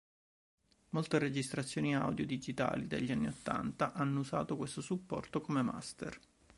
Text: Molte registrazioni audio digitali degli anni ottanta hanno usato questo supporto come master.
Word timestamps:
Molte 0.93 1.19
registrazioni 1.19 1.95
audio 1.95 2.25
digitali 2.25 2.87
degli 2.87 3.11
anni 3.11 3.27
ottanta 3.27 3.93
hanno 3.93 4.21
usato 4.21 4.57
questo 4.57 4.81
supporto 4.81 5.41
come 5.41 5.61
master. 5.61 6.19